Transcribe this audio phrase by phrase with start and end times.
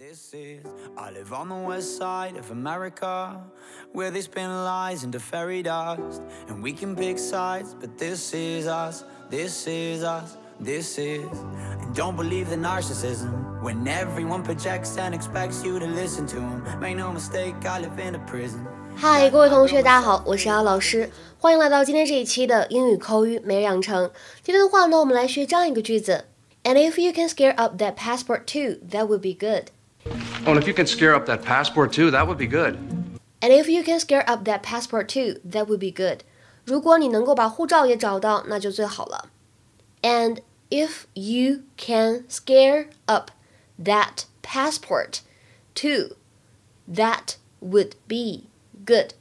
[0.00, 0.60] This is,
[0.98, 3.40] I live on the west side of America,
[3.92, 8.66] where they spin lies into fairy dust, and we can pick sides, but this is
[8.66, 11.24] us, this is us, this is.
[11.80, 16.62] And don't believe the narcissism, when everyone projects and expects you to listen to them.
[16.78, 18.66] Make no mistake, I live in a prison.
[18.94, 24.10] 嗨，各位同学，大家好，我是姚老师，欢迎来到今天这一期的英语口语每日养成。
[24.42, 26.26] 今天的话呢，我们来学这样一个句子：
[26.64, 29.70] And if you can scare up that passport too, that would be good.
[30.46, 32.76] Oh, and if you can scare up that passport too, that would be good.
[33.40, 36.20] And if you can scare up that passport too, that would be good.
[36.64, 39.28] 如果你能够把护照也找到，那就最好了。
[40.02, 40.38] And
[40.70, 43.30] if you can scare up
[43.82, 45.20] that passport
[45.74, 46.16] too,
[46.88, 48.48] that would be
[48.84, 49.14] good.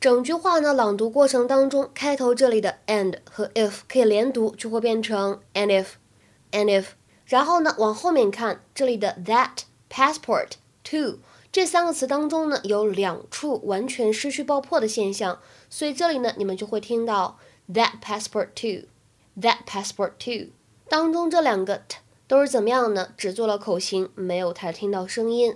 [0.00, 6.86] 整句话呢，朗读过程当中，开头这里的 and 和 if 可以连读，就会变成 and if，and if。
[7.26, 9.64] 然后呢，往后面看，这里的 that。
[9.89, 10.51] Passport
[10.83, 11.19] to
[11.51, 17.39] 这三个词当中呢，有两处完全失去爆破的现象，所以这里呢，你们就会听到
[17.71, 20.51] that passport to，that passport to
[20.89, 23.09] 当中这两个 t 都是怎么样呢？
[23.17, 25.55] 只做了口型，没有太听到声音。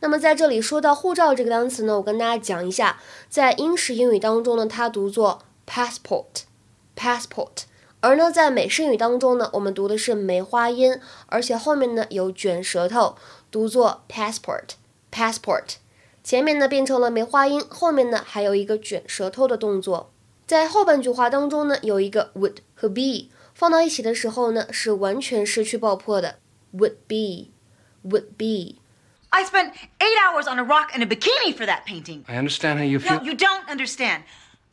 [0.00, 7.64] 那么在这里说到护照这个单词呢，我跟大家讲一下，在英式英语当中呢，它读作 passport，passport，
[8.01, 13.17] 而呢在美式英语当中呢，我们读的是梅花音，而且后面呢有卷舌头。
[13.49, 15.75] 读作 passport，passport，
[16.23, 20.11] 前面呢变成了梅花音，后面呢还有一个卷舌头的动作。
[20.45, 26.39] 在后半句话当中呢，有一个 would 和 be 放到一起的时候呢，是完全失去爆破的。
[26.73, 32.23] would be，would be。I spent eight hours on a rock in a bikini for that painting.
[32.27, 33.19] I understand how you feel.
[33.19, 34.23] No, you don't understand.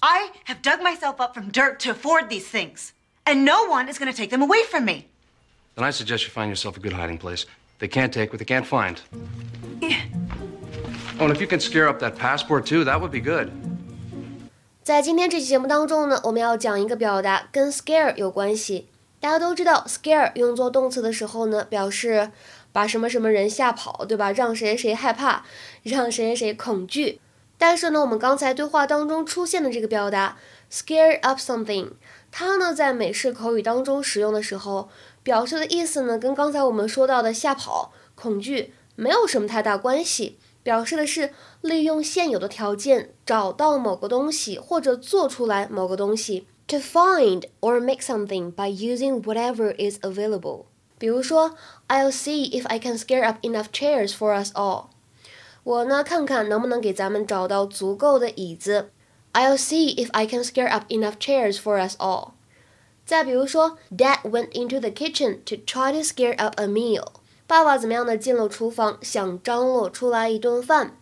[0.00, 2.92] I have dug myself up from dirt to afford these things,
[3.25, 5.07] And no one is going to take them away from me.
[5.75, 7.45] Then I suggest you find yourself a good hiding place.
[7.79, 9.01] They can't take what they can't find.
[9.81, 10.03] Yeah.
[11.19, 13.51] Oh, and if you can scare up that passport too, that would be good.
[14.83, 18.87] 在今天这期节目当中呢，我们要讲一个表达跟 scare 有关系。
[19.19, 22.31] 大家都知道，scare 用作动词的时候呢，表示
[22.71, 24.31] 把什么什么人吓跑，对吧？
[24.31, 25.43] 让谁谁害怕，
[25.81, 27.19] 让谁谁恐惧。
[27.57, 30.37] 但是呢，我们刚才对话当中出现的这个表达
[30.71, 31.93] scare up something，
[32.37, 34.89] 它呢在美式口语当中使用的时候。
[35.23, 40.37] 表示的意思呢，跟刚才我们说到的吓跑、恐惧没有什么太大关系。
[40.61, 41.31] 表示的是
[41.61, 46.45] 利用现有的条件找到某个东西，或者做出来某个东西。
[46.67, 50.65] To find or make something by using whatever is available。
[50.99, 51.55] 比如说
[51.87, 54.87] ，I'll see if I can scare up enough chairs for us all。
[55.63, 58.91] 我呢，看看能不能给咱们找到足够的椅子。
[59.34, 62.32] I'll see if I can scare up enough chairs for us all。
[63.06, 67.06] 再比如说，Dad went into the kitchen to try to scare up a meal。
[67.46, 68.16] 爸爸怎么样呢？
[68.16, 70.96] 进了厨房，想张罗出来一顿饭。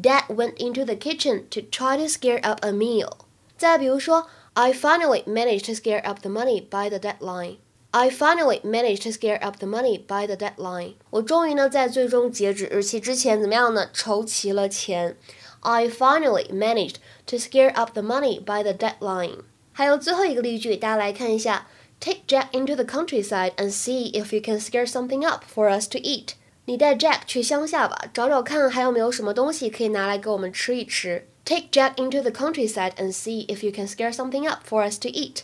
[0.00, 3.10] Dad went into the kitchen to try to scare up a meal。
[3.56, 9.58] 再比如说，I finally managed to scare up the money by the deadline。I finally managed to scare up
[9.58, 10.94] the money by the deadline。
[11.10, 13.88] 我终于呢，在最终截止日期之前怎么样呢？
[13.92, 15.16] 筹齐了钱。
[15.61, 16.95] I finally managed
[17.27, 19.39] to scare up the money by the deadline。
[19.73, 21.67] 还有最后一个例句，大家来看一下
[21.99, 25.97] ：Take Jack into the countryside and see if you can scare something up for us to
[25.99, 26.29] eat。
[26.65, 31.27] 你带 Jack 去乡下吧，找找看还有没有什么东西可以拿来给我们吃一吃。
[31.45, 35.07] Take Jack into the countryside and see if you can scare something up for us to
[35.07, 35.43] eat。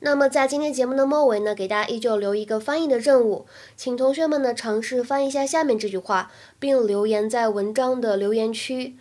[0.00, 3.46] 那么在今天节目的末尾呢，给大家依旧留一个翻译的任务，
[3.76, 8.96] 请同学们呢尝试翻译一下下面这句话，并留言在文章的留言区。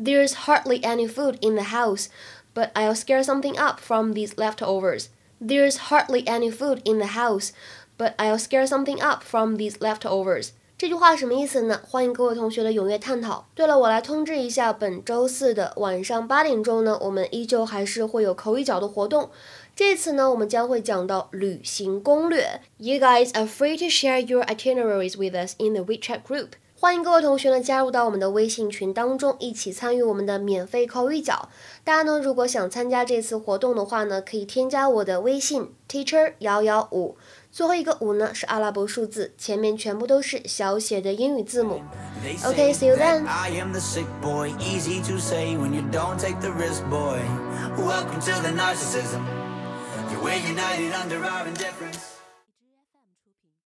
[0.00, 2.08] There's hardly any food in the house
[2.54, 5.08] but I'll scare something up from these leftovers.
[5.38, 7.50] There's hardly any food in the house,
[7.98, 10.52] but I'll scare something up from these leftovers.
[10.78, 11.80] 这句话什么意思呢？
[11.86, 13.46] 欢迎各位同学的踊跃探讨。
[13.54, 19.30] 对了，我来通知一下，本周四的晚上八点钟呢，我们依旧还是会有口语角的活动。
[19.74, 22.60] 这次呢，我们将会讲到旅行攻略。
[22.78, 26.52] You guys are free to share your itineraries with us in the WeChat group.
[26.81, 31.47] 欢迎各位同学呢加入到我们的微信群当中，一起参与我们的免费口语角。
[31.83, 37.15] 大家呢如果想参加这次活动的话呢，可以添加我的微信 teacher 幺幺五，
[37.51, 41.83] 最后一个五呢是阿拉伯数字，前面全部都是小写的英语字母。
[42.43, 43.27] OK，see you then。
[50.11, 52.20] You're united under our indifference.